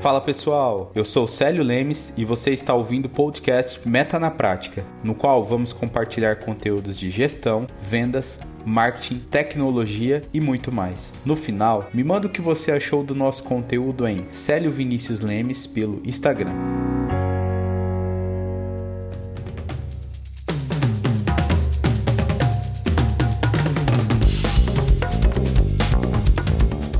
[0.00, 4.84] Fala pessoal, eu sou Célio Lemes e você está ouvindo o podcast Meta na Prática,
[5.02, 11.12] no qual vamos compartilhar conteúdos de gestão, vendas, marketing, tecnologia e muito mais.
[11.26, 15.66] No final, me manda o que você achou do nosso conteúdo em Célio Vinícius Lemes
[15.66, 16.87] pelo Instagram.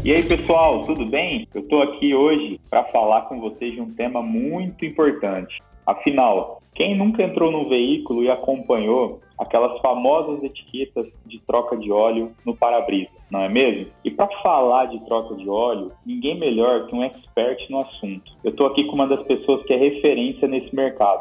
[0.08, 1.46] E aí, pessoal, tudo bem?
[1.54, 5.58] Eu estou aqui hoje para falar com vocês de um tema muito importante.
[5.84, 12.32] Afinal, quem nunca entrou num veículo e acompanhou aquelas famosas etiquetas de troca de óleo
[12.42, 13.88] no para-brisa, não é mesmo?
[14.02, 18.32] E para falar de troca de óleo, ninguém melhor que um expert no assunto.
[18.42, 21.20] Eu estou aqui com uma das pessoas que é referência nesse mercado,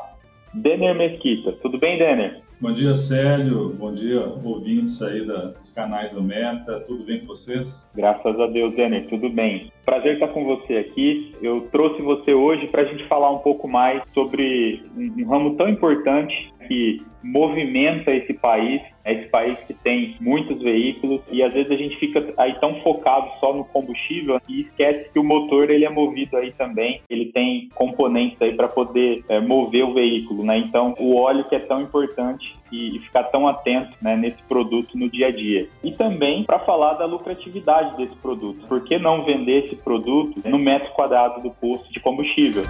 [0.53, 1.51] Denner Mesquita.
[1.61, 2.41] Tudo bem, Denner?
[2.59, 3.69] Bom dia, Célio.
[3.69, 6.79] Bom dia, ouvintes aí dos canais do Meta.
[6.87, 7.87] Tudo bem com vocês?
[7.95, 9.07] Graças a Deus, Denner.
[9.09, 9.71] Tudo bem.
[9.85, 11.35] Prazer estar com você aqui.
[11.39, 15.69] Eu trouxe você hoje para a gente falar um pouco mais sobre um ramo tão
[15.69, 21.71] importante que movimenta esse país, é esse país que tem muitos veículos e às vezes
[21.71, 25.85] a gente fica aí tão focado só no combustível e esquece que o motor ele
[25.85, 30.57] é movido aí também, ele tem componentes aí para poder é, mover o veículo, né?
[30.57, 34.97] Então o óleo que é tão importante e, e ficar tão atento né, nesse produto
[34.97, 35.69] no dia a dia.
[35.81, 40.59] E também para falar da lucratividade desse produto, por que não vender esse produto no
[40.59, 42.63] metro quadrado do posto de combustível?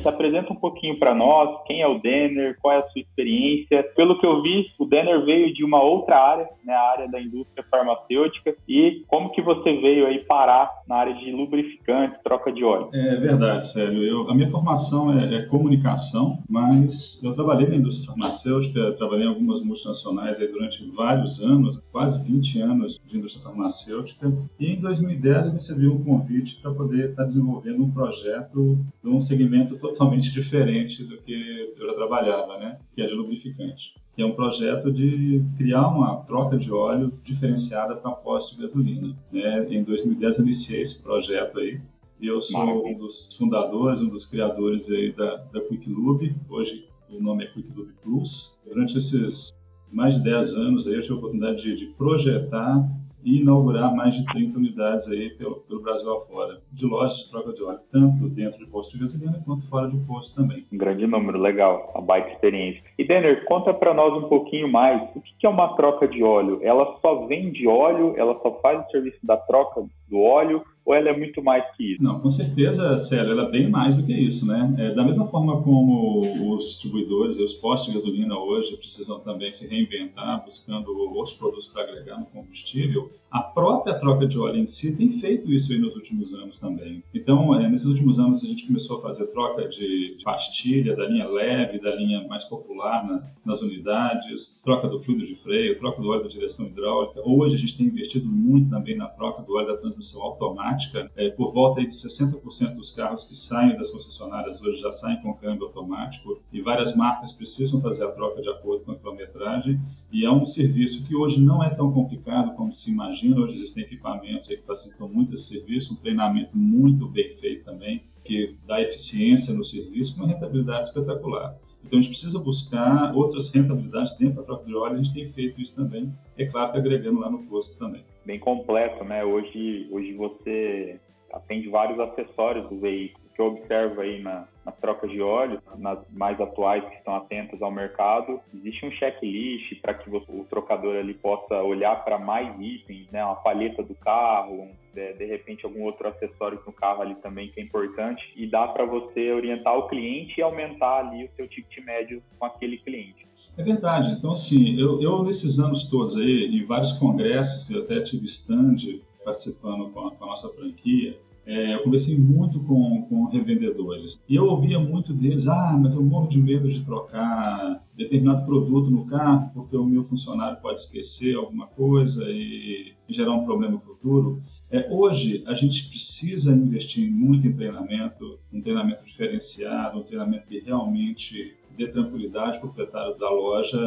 [0.00, 3.82] Se apresenta um pouquinho para nós, quem é o Denner, qual é a sua experiência.
[3.96, 7.20] Pelo que eu vi, o Denner veio de uma outra área, né, a área da
[7.20, 12.62] indústria farmacêutica, e como que você veio aí parar na área de lubrificante, troca de
[12.62, 12.90] óleo?
[12.92, 14.02] É verdade, sério.
[14.02, 19.28] Eu, a minha formação é, é, comunicação, mas eu trabalhei na indústria farmacêutica, trabalhei em
[19.28, 25.46] algumas multinacionais aí durante vários anos, quase 20 anos de indústria farmacêutica, e em 2010
[25.46, 31.04] eu recebi um convite para poder estar desenvolvendo um projeto de um segmento totalmente diferente
[31.04, 32.78] do que eu já trabalhava, né?
[32.94, 33.94] que é de lubrificante.
[34.14, 39.16] Que é um projeto de criar uma troca de óleo diferenciada para postos de gasolina.
[39.32, 39.66] Né?
[39.70, 41.80] Em 2010 eu iniciei esse projeto aí.
[42.20, 46.34] E eu sou um dos fundadores, um dos criadores aí da, da Quick Lube.
[46.50, 48.58] Hoje o nome é Quick Lube Plus.
[48.66, 49.52] Durante esses
[49.90, 52.86] mais de 10 anos aí eu tive a oportunidade de, de projetar
[53.28, 57.52] e inaugurar mais de 30 unidades aí pelo, pelo, Brasil afora, de lojas de troca
[57.52, 60.64] de óleo, tanto dentro de posto de gasolina quanto fora de posto também.
[60.72, 62.82] Um grande número, legal, uma baita experiência.
[62.98, 66.58] E Denner, conta para nós um pouquinho mais, o que é uma troca de óleo?
[66.62, 71.10] Ela só vende óleo, ela só faz o serviço da troca do óleo ou ela
[71.10, 72.02] é muito mais que isso?
[72.02, 74.74] Não, com certeza, Célia, ela é bem mais do que isso, né?
[74.78, 79.52] É, da mesma forma como os distribuidores e os postos de gasolina hoje precisam também
[79.52, 84.66] se reinventar, buscando outros produtos para agregar no combustível, a própria troca de óleo em
[84.66, 87.02] si tem feito isso aí nos últimos anos também.
[87.14, 91.06] Então, é, nesses últimos anos, a gente começou a fazer troca de, de pastilha, da
[91.06, 96.00] linha leve, da linha mais popular na, nas unidades, troca do fluido de freio, troca
[96.00, 97.20] do óleo da direção hidráulica.
[97.24, 101.28] Hoje, a gente tem investido muito também na troca do óleo da transmissão automática é,
[101.28, 105.66] por volta de 60% dos carros que saem das concessionárias hoje já saem com câmbio
[105.66, 110.30] automático e várias marcas precisam fazer a troca de acordo com a quilometragem e é
[110.30, 114.56] um serviço que hoje não é tão complicado como se imagina, hoje existem equipamentos que
[114.58, 120.16] facilitam muito esse serviço, um treinamento muito bem feito também, que dá eficiência no serviço
[120.16, 121.56] com uma rentabilidade espetacular.
[121.84, 125.60] Então a gente precisa buscar outras rentabilidades dentro da de óleo, a gente tem feito
[125.60, 128.02] isso também, é claro que agregando lá no posto também.
[128.24, 129.24] Bem completo, né?
[129.24, 130.98] Hoje, hoje você
[131.32, 135.98] atende vários acessórios do veículo que eu observo aí na, nas trocas de óleo, nas
[136.10, 141.14] mais atuais que estão atentas ao mercado, existe um checklist para que o trocador ali
[141.14, 143.24] possa olhar para mais itens, né?
[143.24, 147.62] Uma palheta do carro, de, repente algum outro acessório no carro ali também que é
[147.62, 152.22] importante e dá para você orientar o cliente e aumentar ali o seu ticket médio
[152.38, 153.26] com aquele cliente.
[153.56, 154.12] É verdade.
[154.12, 158.26] Então, assim, eu, eu nesses anos todos aí, em vários congressos, que eu até tive
[158.26, 158.76] stand
[159.24, 161.18] participando com a, com a nossa franquia,
[161.48, 166.02] é, eu conversei muito com, com revendedores e eu ouvia muito deles: ah, mas eu
[166.02, 171.36] morro de medo de trocar determinado produto no carro porque o meu funcionário pode esquecer
[171.36, 174.42] alguma coisa e, gerar um problema futuro.
[174.70, 180.60] É, hoje, a gente precisa investir muito em treinamento, um treinamento diferenciado, um treinamento que
[180.60, 183.78] realmente dê tranquilidade para o proprietário da loja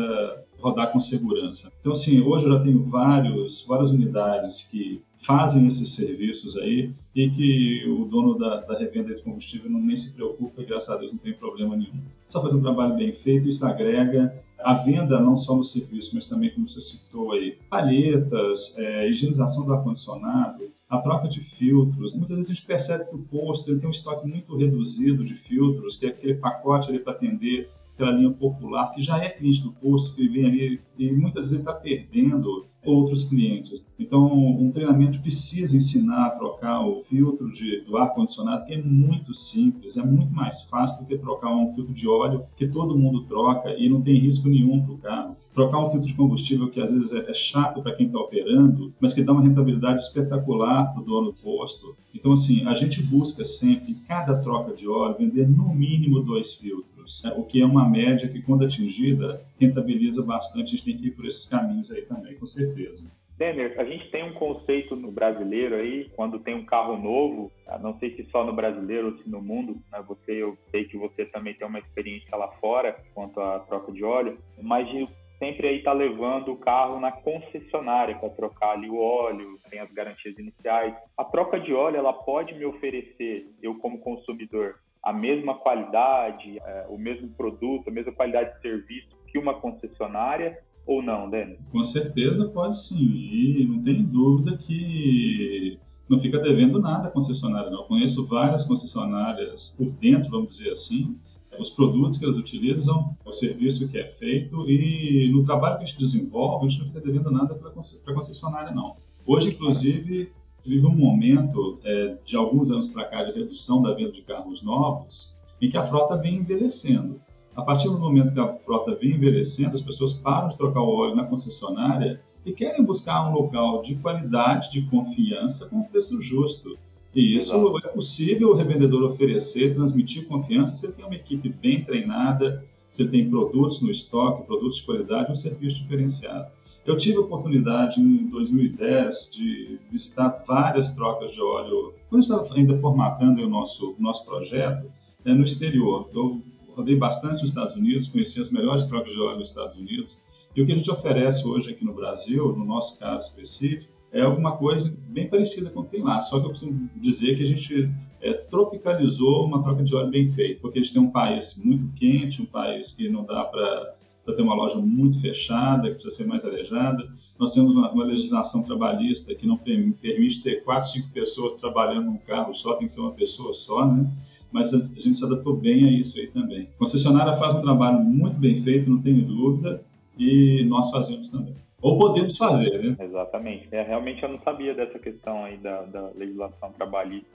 [0.58, 1.72] rodar com segurança.
[1.80, 7.29] Então, assim, hoje eu já tenho vários, várias unidades que fazem esses serviços aí e
[7.29, 11.12] que o dono da, da revenda de combustível não nem se preocupa, graças a Deus
[11.12, 12.01] não tem problema nenhum.
[12.27, 14.33] Só fazer um trabalho bem feito, isso agrega,
[14.63, 19.65] a venda não só no serviço, mas também, como você citou aí, palhetas, é, higienização
[19.65, 22.15] do ar-condicionado, a troca de filtros.
[22.15, 25.33] Muitas vezes a gente percebe que o posto ele tem um estoque muito reduzido de
[25.33, 29.71] filtros, que é aquele pacote para atender aquela linha popular que já é cliente do
[29.71, 33.85] posto, que vem ali e muitas vezes está perdendo outros clientes.
[33.99, 39.33] Então, um treinamento precisa ensinar a trocar o filtro de, do ar-condicionado, que é muito
[39.33, 43.23] simples, é muito mais fácil do que trocar um filtro de óleo que todo mundo
[43.25, 45.38] troca e não tem risco nenhum para o carro.
[45.53, 48.93] Trocar um filtro de combustível que às vezes é, é chato para quem está operando,
[48.99, 51.95] mas que dá uma rentabilidade espetacular para o dono do posto.
[52.15, 56.53] Então, assim, a gente busca sempre, em cada troca de óleo, vender no mínimo dois
[56.53, 56.90] filtros,
[57.24, 57.33] né?
[57.38, 60.63] o que é uma média que, quando atingida, rentabiliza bastante.
[60.63, 63.03] A gente tem que ir por esses caminhos aí também, com certeza.
[63.38, 67.80] Denner, a gente tem um conceito no brasileiro aí, quando tem um carro novo, ah,
[67.80, 70.03] não sei se só no brasileiro ou se no mundo, né?
[70.07, 74.03] você, eu sei que você também tem uma experiência lá fora quanto à troca de
[74.03, 75.07] óleo, mas de
[75.39, 79.92] sempre aí tá levando o carro na concessionária para trocar ali o óleo, tem as
[79.92, 80.94] garantias iniciais.
[81.18, 86.86] A troca de óleo, ela pode me oferecer, eu como consumidor, a mesma qualidade, é,
[86.89, 91.57] o mesmo produto, a mesma qualidade de serviço que uma concessionária ou não, Dani?
[91.71, 97.69] Com certeza pode sim, e não tem dúvida que não fica devendo nada a concessionária,
[97.69, 97.80] não.
[97.80, 101.18] Eu conheço várias concessionárias por dentro, vamos dizer assim,
[101.57, 105.86] os produtos que elas utilizam, o serviço que é feito e no trabalho que a
[105.86, 108.95] gente desenvolve, a gente não fica devendo nada para a concessionária, não.
[109.25, 110.31] Hoje, inclusive,
[110.66, 114.62] vive um momento é, de alguns anos para cá de redução da venda de carros
[114.62, 117.19] novos, em que a frota vem envelhecendo.
[117.56, 120.90] A partir do momento que a frota vem envelhecendo, as pessoas param de trocar o
[120.90, 126.78] óleo na concessionária e querem buscar um local de qualidade, de confiança, com preço justo.
[127.13, 127.78] E isso Exato.
[127.86, 133.02] é possível o revendedor oferecer, transmitir confiança se ele tem uma equipe bem treinada, se
[133.02, 136.50] ele tem produtos no estoque, produtos de qualidade, um serviço diferenciado.
[136.86, 142.75] Eu tive a oportunidade em 2010 de visitar várias trocas de óleo, quando estava ainda
[142.78, 144.92] formatando o nosso, nosso projeto,
[145.24, 146.10] é, no exterior.
[146.13, 146.42] Eu
[146.75, 150.19] rodei bastante nos Estados Unidos, conheci as melhores trocas de óleo nos Estados Unidos.
[150.56, 154.22] E o que a gente oferece hoje aqui no Brasil, no nosso caso específico, é
[154.22, 156.19] alguma coisa bem parecida com o que tem lá.
[156.19, 157.89] Só que eu costumo dizer que a gente
[158.19, 161.88] é, tropicalizou uma troca de óleo bem feita, porque a gente tem um país muito
[161.94, 163.95] quente, um país que não dá para
[164.25, 167.07] ter uma loja muito fechada, que precisa ser mais arejada.
[167.39, 172.18] Nós temos uma, uma, legislação trabalhista que não permite ter quatro, cinco pessoas trabalhando num
[172.18, 174.09] carro só, tem que ser uma pessoa só, né?
[174.51, 176.69] Mas a, a gente se adaptou bem a isso aí também.
[176.75, 179.83] A concessionária faz um trabalho muito bem feito, não tenho dúvida,
[180.18, 181.56] e nós fazemos também.
[181.81, 182.95] Ou podemos fazer, né?
[183.00, 183.67] Exatamente.
[183.71, 187.29] É, realmente eu não sabia dessa questão aí da, da legislação trabalhista.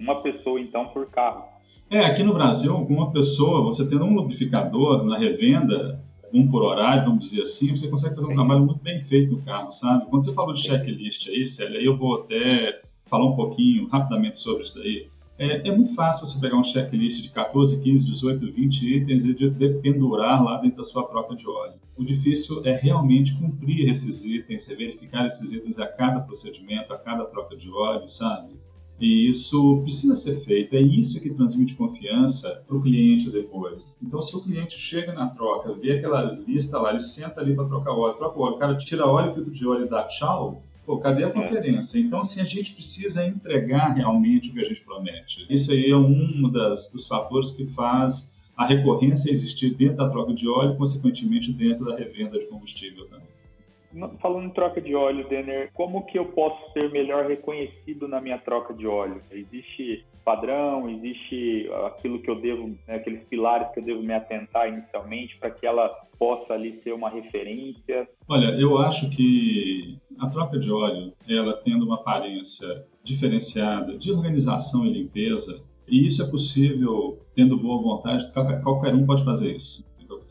[0.00, 1.44] Uma pessoa, então, por carro.
[1.88, 6.02] É, aqui no Brasil, uma pessoa, você tendo um lubrificador na revenda,
[6.34, 9.42] um por horário, vamos dizer assim, você consegue fazer um trabalho muito bem feito no
[9.42, 10.06] carro, sabe?
[10.06, 14.64] Quando você falou de checklist aí, Célia, eu vou até falar um pouquinho rapidamente sobre
[14.64, 15.06] isso daí.
[15.38, 19.34] É, é, muito fácil você pegar um checklist de 14, 15, 18, 20 itens e
[19.34, 21.74] de, de pendurar lá dentro da sua troca de óleo.
[21.96, 26.98] O difícil é realmente cumprir esses itens, é verificar esses itens a cada procedimento, a
[26.98, 28.54] cada troca de óleo, sabe?
[29.00, 33.88] E isso precisa ser feito, é isso que transmite confiança para o cliente depois.
[34.00, 37.66] Então, se o cliente chega na troca, vê aquela lista lá, ele senta ali para
[37.66, 40.62] trocar óleo, troca o óleo, o cara tira óleo, filtro de óleo e dá tchau,
[40.86, 41.30] Pô, cadê a é.
[41.30, 41.98] conferência?
[41.98, 45.46] Então, assim, a gente precisa entregar realmente o que a gente promete.
[45.48, 50.32] Isso aí é um das, dos fatores que faz a recorrência existir dentro da troca
[50.32, 53.33] de óleo consequentemente, dentro da revenda de combustível também.
[54.20, 58.38] Falando em troca de óleo, Denner, como que eu posso ser melhor reconhecido na minha
[58.38, 59.20] troca de óleo?
[59.30, 64.68] Existe padrão, existe aquilo que eu devo, né, aqueles pilares que eu devo me atentar
[64.68, 68.08] inicialmente para que ela possa ali ser uma referência?
[68.26, 74.84] Olha, eu acho que a troca de óleo, ela tendo uma aparência diferenciada de organização
[74.86, 78.32] e limpeza, e isso é possível tendo boa vontade,
[78.62, 79.84] qualquer um pode fazer isso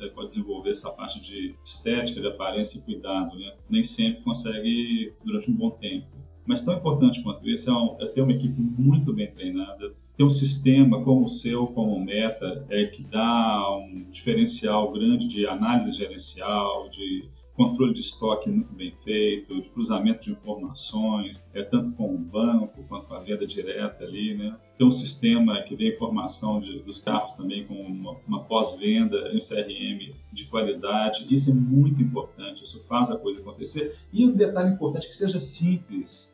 [0.09, 3.53] pode desenvolver essa parte de estética, de aparência e cuidado, né?
[3.69, 6.07] Nem sempre consegue durante um bom tempo.
[6.45, 10.23] Mas tão importante quanto isso é, um, é ter uma equipe muito bem treinada, ter
[10.23, 15.93] um sistema como o seu, como Meta, é, que dá um diferencial grande de análise
[15.93, 22.13] gerencial, de controle de estoque muito bem feito, de cruzamento de informações, é, tanto com
[22.13, 24.55] o banco quanto com a venda direta ali, né?
[24.77, 29.39] Tem um sistema que dê informação de, dos carros também com uma, uma pós-venda em
[29.39, 31.27] CRM de qualidade.
[31.29, 33.95] Isso é muito importante, isso faz a coisa acontecer.
[34.11, 36.33] E um detalhe importante que seja simples.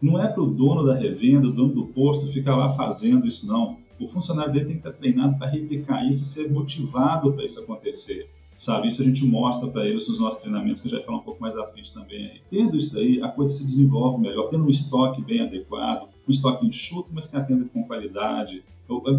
[0.00, 3.46] Não é para o dono da revenda, o dono do posto ficar lá fazendo isso,
[3.46, 3.78] não.
[4.00, 8.30] O funcionário dele tem que estar treinado para replicar isso ser motivado para isso acontecer
[8.60, 8.88] sabe?
[8.88, 11.40] Isso a gente mostra para eles nos nossos treinamentos, que gente vai falar um pouco
[11.40, 12.26] mais à frente também.
[12.26, 12.42] Aí.
[12.50, 16.66] Tendo isso daí, a coisa se desenvolve melhor, tendo um estoque bem adequado, um estoque
[16.66, 18.62] enxuto, mas que atenda com qualidade.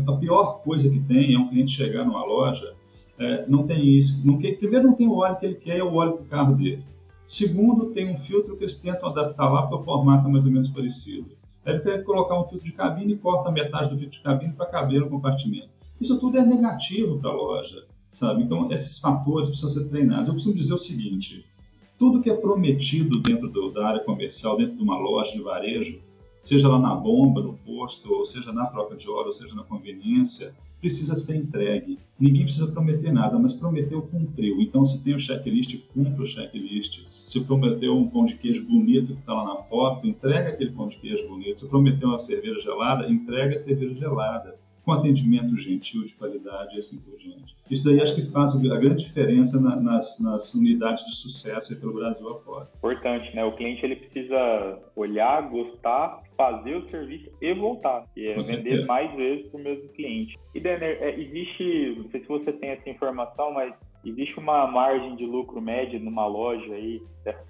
[0.08, 2.76] A pior coisa que tem é um cliente chegar numa loja,
[3.18, 5.84] é, não tem isso, não quer, primeiro não tem o óleo que ele quer, é
[5.84, 6.84] o óleo para o carro dele.
[7.26, 10.68] Segundo, tem um filtro que eles tentam adaptar lá porque o formato mais ou menos
[10.68, 11.32] parecido.
[11.66, 14.54] Aí ele quer colocar um filtro de cabine e corta metade do filtro de cabine
[14.54, 15.70] para caber no compartimento.
[16.00, 18.44] Isso tudo é negativo para a loja, sabe?
[18.44, 20.28] Então, esses fatores precisam ser treinados.
[20.28, 21.46] Eu costumo dizer o seguinte,
[21.98, 26.02] tudo que é prometido dentro do, da área comercial, dentro de uma loja de varejo,
[26.38, 29.64] seja lá na bomba, no posto, ou seja na troca de óleo, ou seja na
[29.64, 32.00] conveniência, precisa ser entregue.
[32.20, 34.60] Ninguém precisa prometer nada, mas prometeu, cumpriu.
[34.60, 37.04] Então, se tem o checklist, cumpre o checklist.
[37.28, 40.88] Se prometeu um pão de queijo bonito que está lá na foto, entrega aquele pão
[40.88, 41.60] de queijo bonito.
[41.60, 46.80] Se prometeu uma cerveja gelada, entrega a cerveja gelada com atendimento gentil, de qualidade e
[46.80, 47.56] assim por diante.
[47.70, 51.94] Isso daí acho que faz a grande diferença na, nas, nas, unidades de sucesso pelo
[51.94, 52.68] Brasil afora.
[52.78, 53.46] Importante, né?
[53.46, 58.06] O cliente ele precisa olhar, gostar, fazer o serviço e voltar.
[58.16, 60.38] E é vender mais vezes para o mesmo cliente.
[60.54, 63.74] E Denner, é, existe, não sei se você tem essa informação, mas
[64.04, 67.02] existe uma margem de lucro média numa loja aí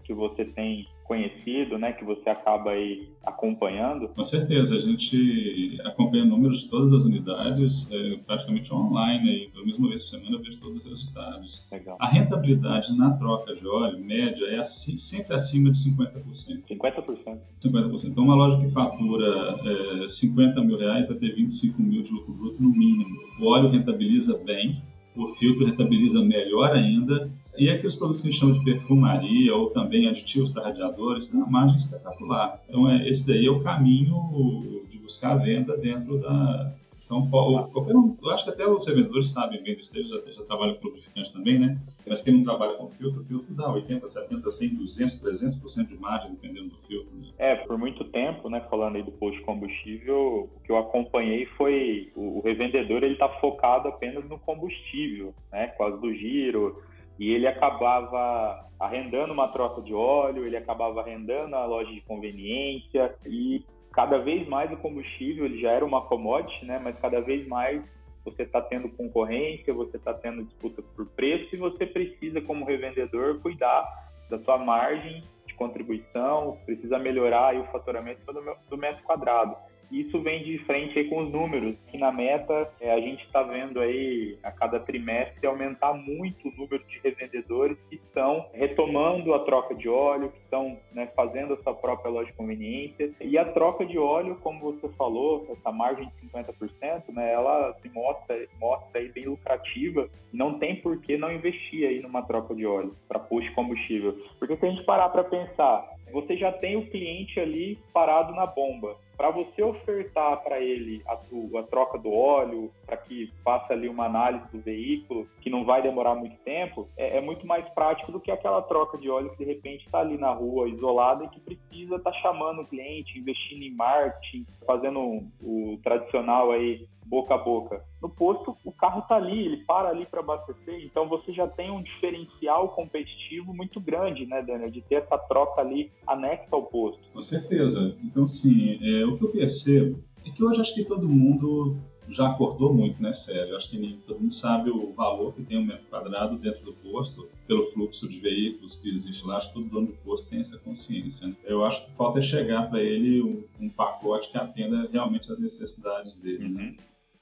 [0.04, 4.08] que você tem conhecido, né, que você acaba aí acompanhando?
[4.08, 9.66] Com certeza, a gente acompanha números de todas as unidades, é, praticamente online, aí, pelo
[9.66, 11.70] mesmo vez por semana eu vejo todos os resultados.
[11.70, 11.98] Legal.
[12.00, 16.64] A rentabilidade na troca de óleo, média, é assim, sempre acima de 50%.
[16.70, 17.40] 50%?
[17.62, 18.06] 50%.
[18.06, 19.58] Então, uma loja que fatura
[20.06, 23.10] é, 50 mil reais vai ter 25 mil de lucro bruto no mínimo.
[23.42, 24.82] O óleo rentabiliza bem,
[25.16, 29.70] o filtro rentabiliza melhor ainda, e aqueles produtos que a gente chama de perfumaria ou
[29.72, 32.62] também aditivos para radiadores, tem uma margem espetacular.
[32.68, 36.74] Então, é, esse daí é o caminho de buscar a venda dentro da,
[37.12, 37.28] então,
[37.74, 40.76] qualquer um, eu acho que até os vendedores sabem bem disso, eles já, já trabalham
[40.76, 41.78] com lubrificante também, né?
[42.08, 45.98] Mas quem não trabalha com filtro, o filtro dá 80, 70, 100, 200, 300% de
[45.98, 47.14] margem, dependendo do filtro.
[47.18, 47.28] Né?
[47.38, 51.46] É, por muito tempo, né, falando aí do posto de combustível, o que eu acompanhei
[51.58, 56.82] foi o, o revendedor, ele está focado apenas no combustível, né, quase do giro,
[57.20, 63.14] e ele acabava arrendando uma troca de óleo, ele acabava arrendando a loja de conveniência
[63.26, 66.80] e cada vez mais o combustível ele já era uma commodity, né?
[66.84, 67.82] Mas cada vez mais
[68.24, 73.40] você está tendo concorrência, você está tendo disputa por preço e você precisa, como revendedor,
[73.42, 73.88] cuidar
[74.30, 78.22] da sua margem de contribuição, precisa melhorar o faturamento
[78.70, 79.56] do metro quadrado.
[79.92, 81.76] Isso vem de frente com os números.
[81.94, 86.52] E na meta, é, a gente está vendo aí a cada trimestre aumentar muito o
[86.52, 91.58] número de revendedores que estão retomando a troca de óleo, que estão né, fazendo a
[91.62, 93.12] sua própria loja de conveniência.
[93.20, 97.90] E a troca de óleo, como você falou, essa margem de 50%, né, ela se
[97.90, 102.66] mostra, mostra aí bem lucrativa não tem por que não investir aí numa troca de
[102.66, 104.18] óleo para posto combustível.
[104.40, 108.46] Porque se a gente parar para pensar, você já tem o cliente ali parado na
[108.46, 113.88] bomba para você ofertar para ele a, a, troca do óleo, para que faça ali
[113.88, 118.12] uma análise do veículo, que não vai demorar muito tempo, é, é muito mais prático
[118.12, 121.30] do que aquela troca de óleo que de repente está ali na rua, isolada, e
[121.30, 127.36] que precisa estar tá chamando o cliente, investindo em marketing, fazendo o, tradicional aí boca
[127.36, 127.84] a boca.
[128.02, 131.70] No posto, o carro está ali, ele para ali para abastecer, então você já tem
[131.70, 137.02] um diferencial competitivo muito grande, né, Daniel, de ter essa troca ali anexa ao posto.
[137.14, 137.98] Com certeza.
[138.02, 141.78] Então, sim, é, o que eu percebo é que hoje acho que todo mundo
[142.12, 143.56] já acordou muito, né, sério.
[143.56, 146.74] Acho que nem, todo mundo sabe o valor que tem um metro quadrado dentro do
[146.74, 149.38] posto, pelo fluxo de veículos que existe lá.
[149.38, 151.28] Acho que todo dono do posto tem essa consciência.
[151.28, 151.36] Né?
[151.44, 155.40] Eu acho que falta é chegar para ele um, um, pacote que atenda realmente às
[155.40, 156.50] necessidades dele.
[156.50, 156.62] Né?
[156.62, 156.68] Uhum.
[156.68, 156.76] Né?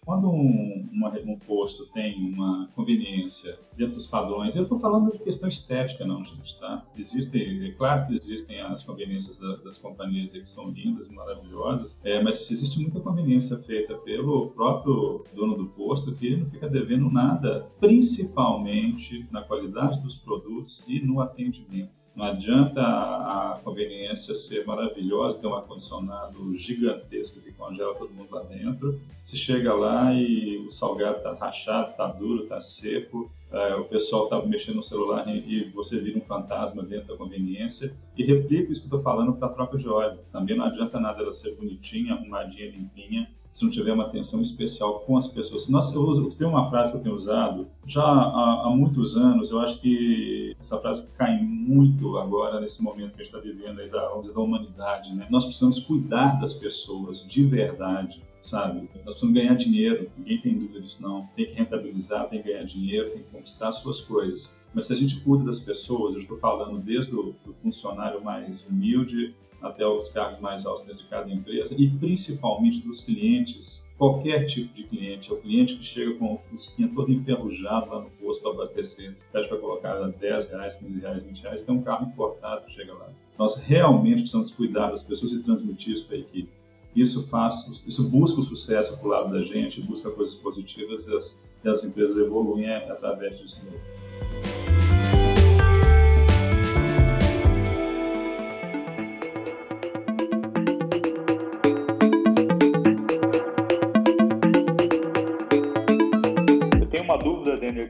[0.10, 5.20] Quando um, uma, um posto tem uma conveniência dentro dos padrões, eu estou falando de
[5.20, 6.84] questão estética, não, gente, tá?
[6.98, 12.24] Existem, é claro que existem as conveniências da, das companhias que são lindas, maravilhosas, é,
[12.24, 17.70] mas existe muita conveniência feita pelo próprio dono do posto que não fica devendo nada,
[17.80, 21.99] principalmente na qualidade dos produtos e no atendimento.
[22.16, 28.44] Não adianta a, conveniência ser maravilhosa, ter um ar-condicionado gigantesco que congela todo mundo lá
[28.44, 29.00] dentro.
[29.24, 34.26] Se chega lá e o salgado está rachado, está duro, está seco, é, o pessoal
[34.26, 37.94] está mexendo no celular e você vira um fantasma dentro da conveniência.
[38.18, 40.20] E replico isso que estou falando para a troca de óleo.
[40.32, 45.02] Também não adianta nada ela ser bonitinha, arrumadinha, limpinha, se não tiver uma atenção especial
[45.02, 45.68] com as pessoas.
[45.68, 49.52] Nossa, eu, uso, tem uma frase que eu tenho usado já há, há, muitos anos,
[49.52, 53.80] eu acho que essa frase cai muito agora nesse momento que a gente está vivendo
[53.80, 55.14] aí da, da humanidade.
[55.16, 55.28] Né?
[55.30, 58.90] Nós precisamos cuidar das pessoas de verdade sabe?
[59.06, 61.28] Nós precisamos ganhar dinheiro, ninguém tem dúvida disso não.
[61.36, 64.62] Tem que rentabilizar, tem que ganhar dinheiro, tem que conquistar suas coisas.
[64.74, 69.36] Mas se a gente cuida das pessoas, eu estou falando desde o funcionário mais humilde
[69.62, 74.84] até os cargos mais altos de cada empresa e principalmente dos clientes, qualquer tipo de
[74.84, 78.52] cliente, é o cliente que chega com o fusquinha todo enferrujado lá no posto para
[78.52, 82.74] abastecer, pede para colocar 10 reais, 15 reais, 20 reais, tem um carro importado que
[82.74, 83.10] chega lá.
[83.38, 86.50] Nós realmente precisamos cuidar das pessoas e transmitir isso para a equipe.
[86.96, 91.16] Isso faz, isso busca o sucesso para o lado da gente, busca coisas positivas e
[91.16, 94.69] as, e as empresas evoluem através disso mesmo.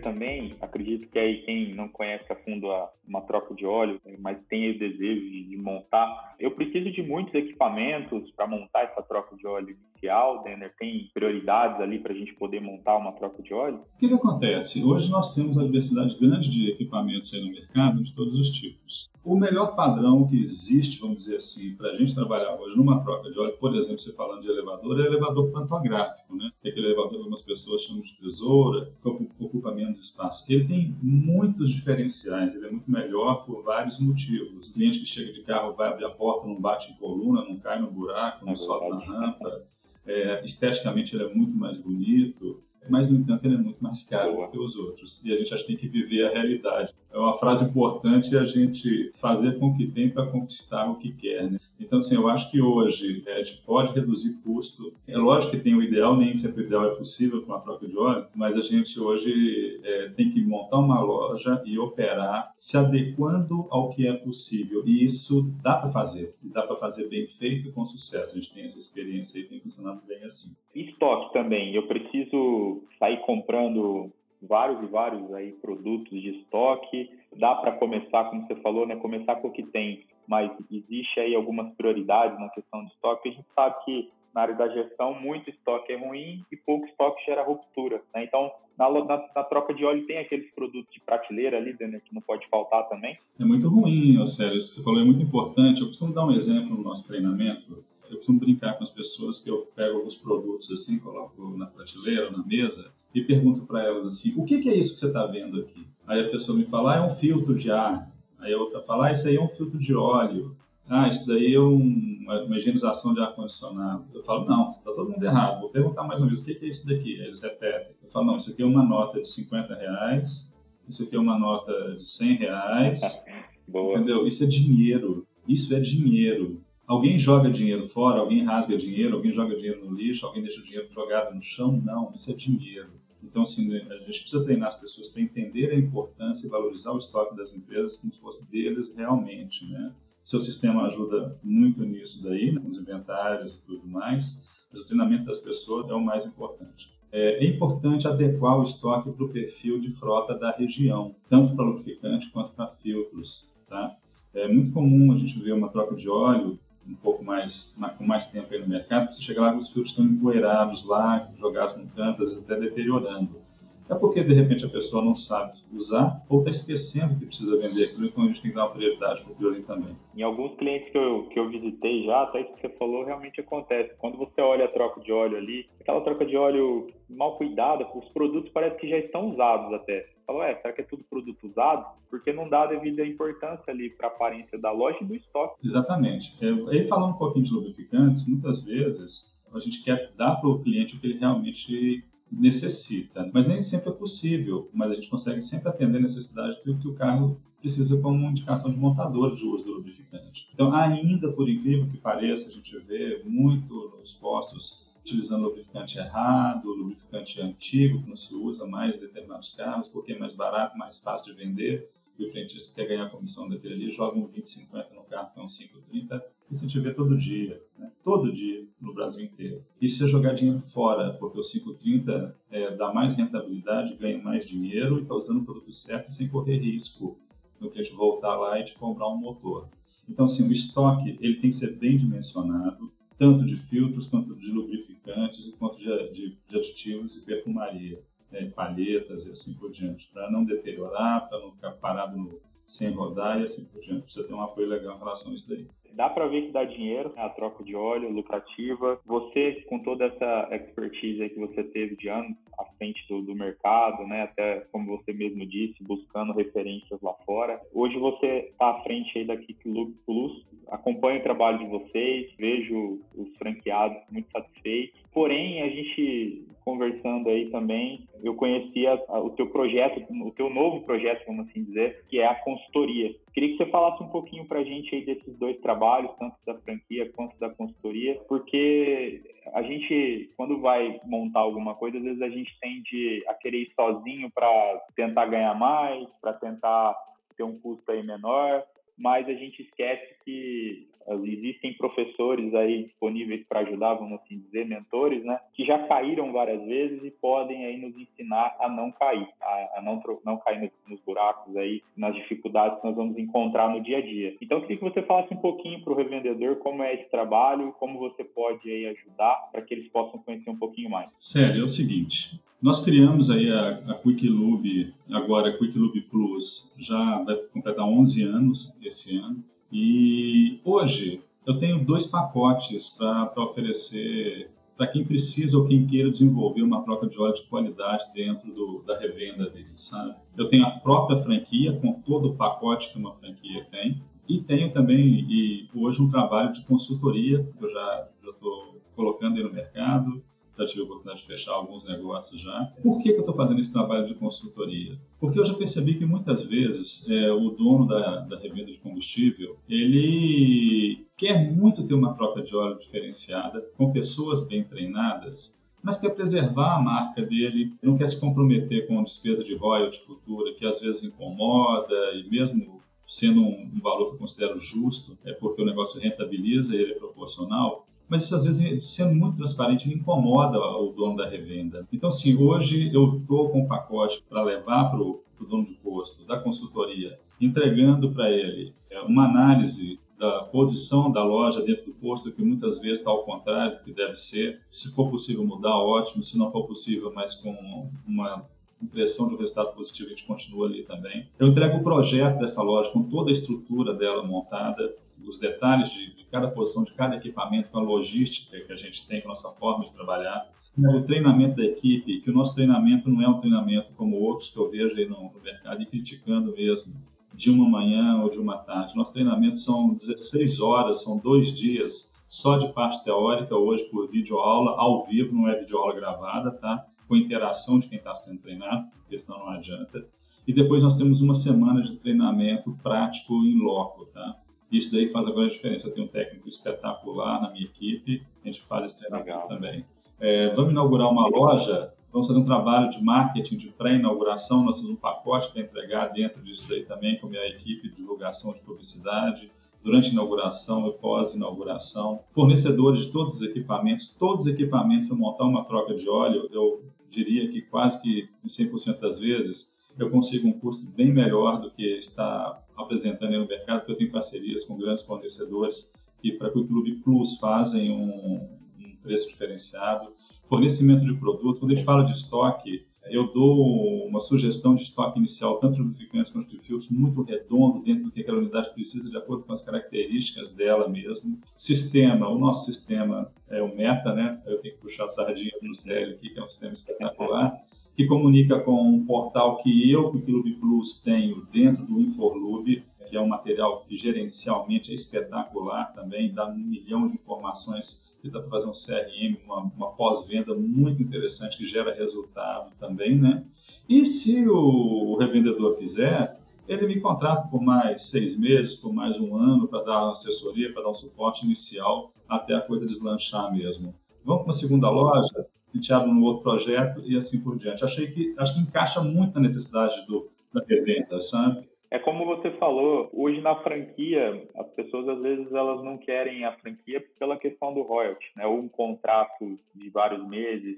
[0.02, 4.38] Também, acredito que aí quem não conhece a fundo a, uma troca de óleo, mas
[4.48, 9.36] tem o desejo de, de montar, eu preciso de muitos equipamentos para montar essa troca
[9.36, 10.74] de óleo inicial, Denner?
[10.78, 13.80] Tem prioridades ali para a gente poder montar uma troca de óleo?
[13.96, 14.84] O que, que acontece?
[14.84, 19.10] Hoje nós temos uma diversidade grande de equipamentos aí no mercado, de todos os tipos.
[19.24, 23.30] O melhor padrão que existe, vamos dizer assim, para a gente trabalhar hoje numa troca
[23.30, 26.50] de óleo, por exemplo, você falando de elevador, é elevador pantográfico, né?
[26.64, 29.10] É aquele elevador que algumas pessoas chamam de tesoura, que
[29.40, 30.46] ocupa menos espaço.
[30.52, 34.70] Ele tem muitos diferenciais, ele é muito melhor por vários motivos.
[34.70, 37.58] O cliente que chega de carro vai abrir a porta, não bate em coluna, não
[37.58, 39.64] cai no buraco, não é sobe na rampa.
[40.06, 44.34] É, esteticamente ele é muito mais bonito, mas, no entanto, ele é muito mais caro
[44.34, 44.48] Boa.
[44.48, 45.22] do que os outros.
[45.24, 46.94] E a gente acha que tem que viver a realidade.
[47.12, 51.12] É uma frase importante a gente fazer com o que tem para conquistar o que
[51.12, 51.50] quer.
[51.50, 51.60] Né?
[51.80, 54.94] Então, assim, eu acho que hoje é, a gente pode reduzir custo.
[55.08, 57.88] É lógico que tem o ideal, nem sempre o ideal é possível com a troca
[57.88, 62.78] de óleo, mas a gente hoje é, tem que montar uma loja e operar se
[62.78, 64.84] adequando ao que é possível.
[64.86, 66.36] E isso dá para fazer.
[66.44, 68.36] Dá para fazer bem feito e com sucesso.
[68.36, 70.56] A gente tem essa experiência e tem funcionado bem assim.
[70.76, 71.74] Estoque também.
[71.74, 77.10] Eu preciso sair comprando vários e vários aí produtos de estoque.
[77.36, 81.36] Dá para começar, como você falou, né, começar com o que tem, mas existe aí
[81.36, 83.30] algumas prioridades na questão de estoque.
[83.30, 87.26] A gente sabe que na área da gestão muito estoque é ruim e pouco estoque
[87.26, 88.02] gera ruptura.
[88.14, 88.24] Né?
[88.24, 92.14] Então, na, na, na, troca de óleo tem aqueles produtos de prateleira ali, né, que
[92.14, 93.18] não pode faltar também.
[93.40, 94.58] É muito ruim, Célio.
[94.58, 95.82] Isso que você falou é muito importante.
[95.82, 97.84] Eu costumo dar um exemplo no nosso treinamento.
[98.10, 102.32] Eu costumo brincar com as pessoas que eu pego alguns produtos assim, coloco na prateleira,
[102.32, 105.26] na mesa, e pergunto para elas assim: o que, que, é isso que você está
[105.26, 105.88] vendo aqui?
[106.08, 108.12] Aí a pessoa me fala: ah, é um filtro de ar.
[108.40, 110.56] Aí a outra fala: ah, isso aí é um filtro de óleo.
[110.88, 114.06] Ah, isso daí é um, uma, higienização de ar-condicionado.
[114.14, 115.62] Eu falo: não, está todo mundo errado.
[115.62, 117.20] Vou perguntar mais uma vez: o que, que é isso daqui?
[117.20, 117.96] Aí eles repetem.
[118.04, 121.38] Eu falo: não, isso aqui é uma nota de 50 reais, isso aqui é uma
[121.38, 123.02] nota de 100 reais.
[123.70, 124.26] Entendeu?
[124.28, 125.24] Isso é dinheiro.
[125.48, 126.62] Isso é dinheiro.
[126.90, 130.64] Alguém joga dinheiro fora, alguém rasga dinheiro, alguém joga dinheiro no lixo, alguém deixa o
[130.64, 131.80] dinheiro jogado no chão?
[131.86, 132.90] Não, isso é dinheiro.
[133.22, 136.98] Então, assim, a gente precisa treinar as pessoas para entender a importância e valorizar o
[136.98, 139.94] estoque das empresas como se fosse deles realmente, né?
[140.24, 144.88] Seu sistema ajuda muito nisso daí, né, com os inventários e tudo mais, mas o
[144.88, 146.92] treinamento das pessoas é o mais importante.
[147.12, 151.66] É, é importante adequar o estoque para o perfil de frota da região, tanto para
[151.66, 153.96] lubrificante quanto para filtros, tá?
[154.34, 156.58] É muito comum a gente ver uma troca de óleo
[156.90, 160.06] um pouco mais, com mais tempo aí no mercado, você chega lá os filtros estão
[160.06, 163.42] empoeirados lá, jogados no canto, às vezes até deteriorando.
[163.90, 167.86] É porque, de repente, a pessoa não sabe usar ou está esquecendo que precisa vender
[167.86, 169.96] aquilo, então a gente tem que dar uma prioridade para aquilo ali também.
[170.16, 173.42] Em alguns clientes que eu, que eu visitei já, até isso que você falou realmente
[173.42, 173.96] acontece.
[173.98, 178.08] Quando você olha a troca de óleo ali, aquela troca de óleo mal cuidada, os
[178.10, 180.08] produtos parece que já estão usados até.
[180.28, 181.84] Falou, é, será que é tudo produto usado?
[182.12, 185.56] Porque não dá a devida importância ali para a aparência da loja e do estoque.
[185.66, 186.38] Exatamente.
[186.40, 190.62] É, aí falando um pouquinho de lubrificantes, muitas vezes a gente quer dar para o
[190.62, 193.30] cliente o que ele realmente necessita.
[193.34, 196.88] Mas nem sempre é possível, mas a gente consegue sempre atender a necessidade do que
[196.88, 200.50] o carro precisa como indicação de montador de uso do lubrificante.
[200.54, 206.70] Então, ainda por incrível que pareça, a gente vê muito nos postos utilizando lubrificante errado,
[206.70, 211.00] lubrificante antigo que não se usa mais em determinados carros, porque é mais barato, mais
[211.00, 214.94] fácil de vender, e o frentista quer ganhar a comissão daquele ali, joga um 2050
[214.94, 217.92] no carro que é um 530, isso a gente vê todo dia, né?
[218.04, 219.64] todo dia no Brasil inteiro.
[219.80, 225.00] Isso é jogar dinheiro fora, porque o 530 é, dá mais rentabilidade, ganha mais dinheiro
[225.00, 227.20] e está usando o produto certo sem correr risco
[227.60, 229.70] no que gente voltar lá e te comprar um motor.
[230.08, 234.50] Então, assim, o estoque ele tem que ser bem dimensionado, tanto de filtros quanto de
[234.52, 240.10] lubrificantes e quanto de, de, de aditivos e perfumaria, né, palhetas e assim por diante,
[240.12, 244.04] para não deteriorar, para não ficar parado no sem rodar e assim por diante.
[244.04, 245.68] Precisa ter um apoio legal em relação a isso daí.
[245.94, 247.24] Dá para ver que dá dinheiro, né?
[247.24, 249.00] a troca de óleo lucrativa.
[249.06, 254.06] Você, com toda essa expertise que você teve de anos à frente do, do, mercado,
[254.06, 254.24] né?
[254.24, 257.60] até como você mesmo disse, buscando referências lá fora.
[257.74, 263.02] Hoje você está à frente aí da Kickloop Plus, acompanho o trabalho de vocês, vejo
[263.16, 265.00] os franqueados muito satisfeitos.
[265.12, 271.26] Porém, a gente conversando aí também, eu conhecia o teu projeto, o teu novo projeto,
[271.26, 273.16] vamos assim dizer, que é a consultoria.
[273.34, 276.54] Queria que você falasse um pouquinho para a gente aí desses dois trabalhos, tanto da
[276.60, 282.30] franquia quanto da consultoria, porque a gente, quando vai montar alguma coisa, às vezes a
[282.30, 284.48] gente tende a querer ir sozinho para
[284.96, 286.96] tentar ganhar mais, para tentar
[287.36, 288.64] ter um custo aí menor,
[289.00, 290.88] mas a gente esquece que
[291.24, 296.64] existem professores aí disponíveis para ajudar, vamos assim dizer, mentores, né, que já caíram várias
[296.66, 300.72] vezes e podem aí nos ensinar a não cair, a, a não, não cair nos,
[300.88, 304.36] nos, buracos aí, nas dificuldades que nós vamos encontrar no dia a dia.
[304.42, 307.74] Então, eu queria que você falasse um pouquinho para o revendedor como é esse trabalho,
[307.80, 311.10] como você pode aí ajudar para que eles possam conhecer um pouquinho mais.
[311.20, 316.02] Sério, é o seguinte, nós criamos aí a, a Quick Lube, agora a Quick Lube
[316.02, 319.44] Plus, já vai completar 11 anos esse ano.
[319.72, 326.62] E hoje eu tenho dois pacotes para oferecer para quem precisa ou quem queira desenvolver
[326.62, 330.16] uma troca de óleo de qualidade dentro do, da revenda dele, sabe?
[330.38, 334.72] Eu tenho a própria franquia com todo o pacote que uma franquia tem e tenho
[334.72, 340.24] também e hoje um trabalho de consultoria que eu já estou colocando aí no mercado
[340.60, 342.74] já tive a oportunidade de fechar alguns negócios já.
[342.82, 345.00] Por que, que eu estou fazendo esse trabalho de consultoria?
[345.20, 349.58] Porque eu já percebi que muitas vezes é, o dono da, da revenda de combustível,
[349.68, 356.14] ele quer muito ter uma troca de óleo diferenciada, com pessoas bem treinadas, mas quer
[356.14, 360.66] preservar a marca dele, não quer se comprometer com a despesa de royalty futura, que
[360.66, 365.66] às vezes incomoda e mesmo sendo um, valor que eu considero justo, é porque o
[365.66, 370.92] negócio rentabiliza e ele é proporcional, mas isso às vezes, sendo muito transparente, incomoda o
[370.92, 371.88] dono da revenda.
[371.94, 376.26] Então, sim, hoje eu estou com um pacote para levar para o dono de posto,
[376.26, 382.32] da consultoria, entregando para ele é, uma análise da posição da loja dentro do posto,
[382.32, 384.60] que muitas vezes está ao contrário do que deve ser.
[384.70, 386.22] Se for possível mudar, ótimo.
[386.22, 388.46] Se não for possível, mas com uma
[388.82, 391.28] impressão de um resultado positivo, a gente continua ali também.
[391.40, 394.94] Eu entrego o projeto dessa loja com toda a estrutura dela montada,
[395.28, 399.08] os detalhes de, de cada posição, de cada equipamento, com a logística que a gente
[399.08, 400.50] tem, com a nossa forma de trabalhar.
[400.78, 404.58] O treinamento da equipe, que o nosso treinamento não é um treinamento como outros que
[404.58, 406.94] eu vejo aí no, no mercado e criticando mesmo,
[407.34, 408.96] de uma manhã ou de uma tarde.
[408.96, 414.80] Nosso treinamento são 16 horas, são dois dias só de parte teórica, hoje por videoaula,
[414.80, 416.86] ao vivo, não é videoaula gravada, tá?
[417.08, 420.06] Com interação de quem está sendo treinado, porque senão não adianta.
[420.48, 424.38] E depois nós temos uma semana de treinamento prático em loco, tá?
[424.72, 425.88] Isso daí faz agora a diferença.
[425.88, 429.48] Eu tenho um técnico espetacular na minha equipe, a gente faz esse treinamento Legal.
[429.48, 429.86] também.
[430.20, 434.92] É, vamos inaugurar uma loja, vamos fazer um trabalho de marketing, de pré-inauguração, nós temos
[434.92, 438.60] um pacote para entregar dentro disso daí também, com a minha equipe de divulgação de
[438.60, 439.50] publicidade,
[439.84, 445.46] durante a inauguração e pós-inauguração, fornecedores de todos os equipamentos, todos os equipamentos para montar
[445.46, 450.48] uma troca de óleo, eu diria que quase que em 100% das vezes, eu consigo
[450.48, 454.78] um custo bem melhor do que está apresentando no mercado, porque eu tenho parcerias com
[454.78, 460.14] grandes fornecedores que, para que o Clube Plus, fazem um, um preço diferenciado.
[460.48, 465.18] Fornecimento de produto, quando a gente fala de estoque, eu dou uma sugestão de estoque
[465.18, 469.10] inicial, tanto de lubrificantes quanto de filtros, muito redondo dentro do que aquela unidade precisa,
[469.10, 471.40] de acordo com as características dela mesmo.
[471.56, 474.42] Sistema, o nosso sistema é o Meta, né?
[474.46, 477.60] Eu tenho que puxar a sardinha para o aqui, que é um sistema espetacular
[478.00, 483.18] que comunica com um portal que eu, o Clube Plus, tenho dentro do Inforlube, que
[483.18, 488.40] é um material que gerencialmente é espetacular também, dá um milhão de informações que dá
[488.40, 493.44] para fazer um CRM, uma, uma pós-venda muito interessante que gera resultado também, né?
[493.90, 499.36] E se o revendedor quiser, ele me contrata por mais seis meses, por mais um
[499.36, 503.94] ano, para dar assessoria, para dar um suporte inicial, até a coisa deslanchar mesmo.
[504.24, 505.39] Vamos para uma segunda loja,
[505.72, 507.84] penteado no outro projeto e assim por diante.
[507.84, 511.68] Achei que acho que encaixa muito na necessidade do da revenda, sabe?
[511.92, 516.52] É como você falou, hoje na franquia, as pessoas às vezes elas não querem a
[516.54, 518.46] franquia pela questão do royalty, né?
[518.46, 520.78] Ou um contrato de vários meses.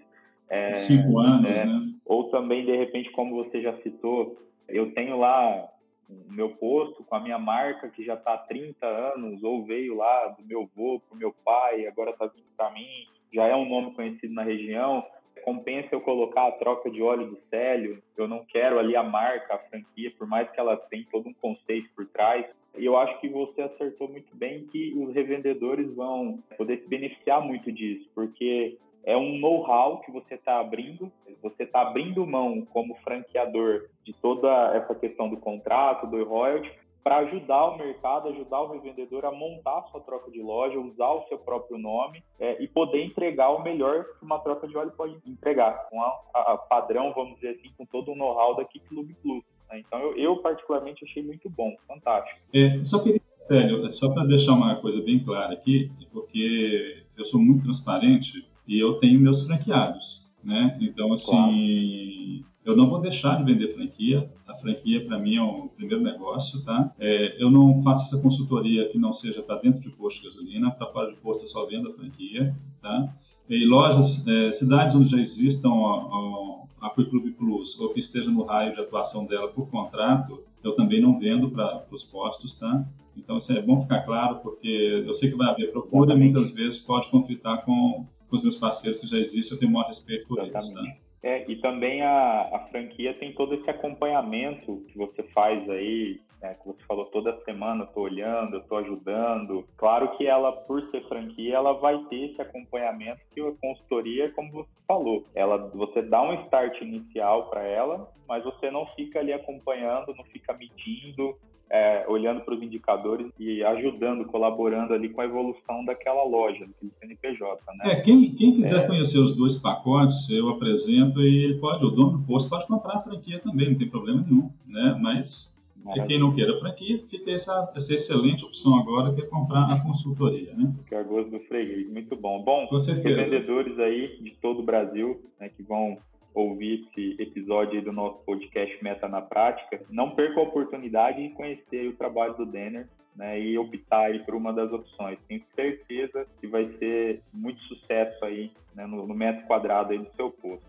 [0.49, 1.65] É, Cinco anos, né?
[1.65, 1.93] né?
[2.05, 4.37] Ou também, de repente, como você já citou,
[4.69, 5.69] eu tenho lá
[6.09, 9.95] o meu posto com a minha marca que já está há 30 anos, ou veio
[9.95, 13.67] lá do meu avô para o meu pai, agora está para mim, já é um
[13.67, 15.05] nome conhecido na região.
[15.43, 19.55] compensa eu colocar a troca de óleo do Célio, eu não quero ali a marca,
[19.55, 22.45] a franquia, por mais que ela tenha todo um conceito por trás.
[22.77, 27.41] E eu acho que você acertou muito bem que os revendedores vão poder se beneficiar
[27.41, 32.95] muito disso, porque é um know-how que você está abrindo, você está abrindo mão como
[32.97, 36.71] franqueador de toda essa questão do contrato, do royalty,
[37.03, 41.11] para ajudar o mercado, ajudar o revendedor a montar a sua troca de loja, usar
[41.11, 44.91] o seu próprio nome é, e poder entregar o melhor que uma troca de óleo
[44.91, 48.87] pode entregar, com a, a padrão, vamos dizer assim, com todo o know-how da Kick
[48.87, 49.43] Club Plus.
[49.69, 49.79] Né?
[49.79, 52.39] Então, eu, eu, particularmente achei muito bom, fantástico.
[52.53, 57.41] É, só queria, sério, só para deixar uma coisa bem clara aqui, porque eu sou
[57.41, 60.77] muito transparente e eu tenho meus franqueados, né?
[60.81, 62.50] Então, assim, claro.
[62.63, 64.29] Eu não vou deixar de vender franquia.
[64.47, 66.93] A franquia, para mim, é o primeiro negócio, tá?
[66.99, 70.71] É, eu não faço essa consultoria que não seja para dentro de posto de gasolina,
[70.71, 73.13] para fora de posto eu só vendo a franquia, tá?
[73.49, 78.29] E lojas, é, cidades onde já existam a, a, a Club Plus ou que esteja
[78.29, 82.85] no raio de atuação dela por contrato, eu também não vendo para os postos, tá?
[83.17, 86.79] Então, isso é bom ficar claro, porque eu sei que vai haver procura muitas vezes
[86.79, 90.39] pode conflitar com com os meus parceiros que já existem, eu tenho maior respeito por
[90.39, 90.79] Exatamente.
[90.79, 90.95] eles.
[90.95, 91.00] Tá?
[91.23, 96.55] É, e também a, a franquia tem todo esse acompanhamento que você faz aí, né,
[96.55, 99.67] que você falou toda semana, eu tô olhando, eu tô ajudando.
[99.77, 104.51] Claro que ela, por ser franquia, ela vai ter esse acompanhamento que a consultoria, como
[104.51, 109.31] você falou, ela, você dá um start inicial para ela, mas você não fica ali
[109.31, 111.37] acompanhando, não fica medindo,
[111.71, 116.91] é, olhando para os indicadores e ajudando, colaborando ali com a evolução daquela loja, daquele
[116.99, 117.61] CNPJ.
[117.77, 117.93] Né?
[117.93, 118.87] É, quem, quem quiser é...
[118.87, 122.97] conhecer os dois pacotes, eu apresento e ele pode, o dono do posto pode comprar
[122.97, 124.99] a franquia também, não tem problema nenhum, né?
[125.01, 125.61] Mas
[125.95, 129.81] e quem não queira franquia, fica essa, essa excelente opção agora que é comprar a
[129.81, 130.71] consultoria, né?
[130.87, 132.43] Que é a gosto do freguês, muito bom.
[132.43, 135.97] Bom, vendedores aí de todo o Brasil, né, que vão
[136.33, 141.87] ouvir esse episódio do nosso podcast Meta na Prática, não perca a oportunidade de conhecer
[141.87, 145.19] o trabalho do Denner né, e optar por uma das opções.
[145.27, 150.11] Tenho certeza que vai ser muito sucesso aí né, no, no metro quadrado aí do
[150.15, 150.65] seu posto.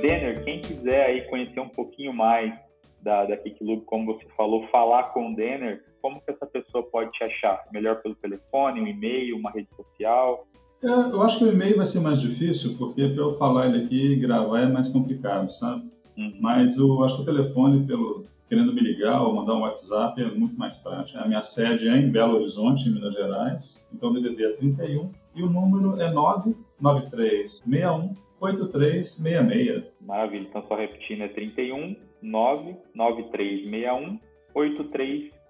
[0.00, 2.52] Denner, quem quiser aí conhecer um pouquinho mais
[3.00, 7.12] da, da Kickloop, como você falou, falar com o Denner, como que essa pessoa pode
[7.12, 7.64] te achar?
[7.72, 10.46] Melhor pelo telefone, um e-mail, uma rede social?
[10.82, 13.84] É, eu acho que o e-mail vai ser mais difícil, porque para eu falar ele
[13.84, 15.88] aqui e gravar é mais complicado, sabe?
[16.18, 16.36] Uhum.
[16.40, 20.26] Mas eu acho que o telefone, pelo querendo me ligar ou mandar um WhatsApp, é
[20.26, 21.18] muito mais prático.
[21.18, 25.10] A minha sede é em Belo Horizonte, em Minas Gerais, então o DDD é 31
[25.34, 29.84] e o número é 99361 8366.
[30.02, 34.18] Maravilha, então só repetindo, é 31 99361
[34.54, 35.41] 8366.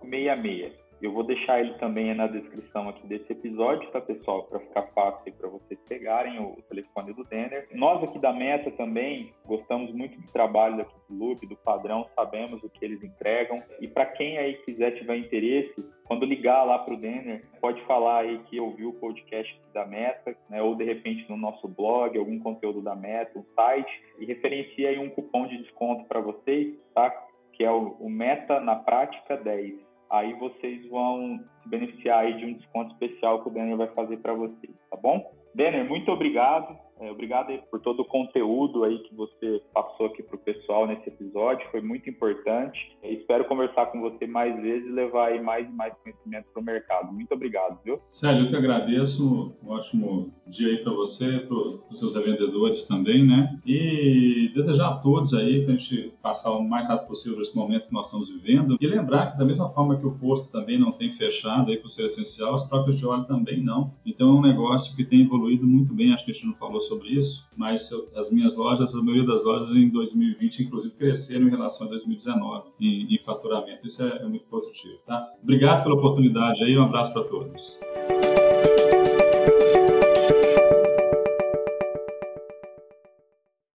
[1.03, 4.45] Eu vou deixar ele também na descrição aqui desse episódio, tá, pessoal?
[4.45, 7.67] Para ficar fácil para vocês pegarem o telefone do Denner.
[7.73, 12.63] Nós aqui da Meta também gostamos muito do trabalho aqui do Loop, do padrão, sabemos
[12.63, 13.61] o que eles entregam.
[13.81, 18.21] E para quem aí quiser tiver interesse, quando ligar lá para o Denner, pode falar
[18.21, 20.63] aí que ouviu o podcast da Meta, né?
[20.63, 25.01] Ou de repente no nosso blog, algum conteúdo da Meta, um site, e referencia aí
[25.01, 27.11] um cupom de desconto para vocês, tá?
[27.55, 32.53] Que é o Meta na Prática 10 aí vocês vão se beneficiar aí de um
[32.53, 35.33] desconto especial que o Denner vai fazer para vocês, tá bom?
[35.55, 36.79] Denner, muito obrigado.
[37.03, 41.09] É, obrigado por todo o conteúdo aí que você passou aqui para o pessoal nesse
[41.09, 42.97] episódio, foi muito importante.
[43.03, 46.65] espero conversar com você mais vezes e levar aí mais e mais conhecimento para o
[46.65, 47.13] mercado.
[47.13, 48.01] Muito obrigado, viu?
[48.09, 49.53] Sério, eu que agradeço.
[49.65, 53.59] Um ótimo dia aí para você, para os seus vendedores também, né?
[53.67, 57.89] E desejar a todos aí para a gente passar o mais rápido possível esse momento
[57.89, 58.77] que nós estamos vivendo.
[58.81, 61.89] E lembrar que da mesma forma que o posto também não tem fechado aí por
[61.89, 63.93] ser essencial, as trocas de óleo também não.
[64.07, 66.81] Então é um negócio que tem evoluído muito bem, acho que a gente não falou
[66.81, 71.47] sobre sobre isso, mas as minhas lojas, a maioria das lojas em 2020, inclusive, cresceram
[71.47, 73.87] em relação a 2019 em, em faturamento.
[73.87, 74.99] Isso é, é muito positivo.
[75.07, 75.25] Tá?
[75.43, 77.79] Obrigado pela oportunidade aí, um abraço para todos.